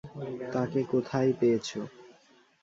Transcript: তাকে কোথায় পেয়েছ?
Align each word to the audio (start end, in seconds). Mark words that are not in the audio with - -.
তাকে 0.53 0.79
কোথায় 0.91 1.31
পেয়েছ? 1.39 1.69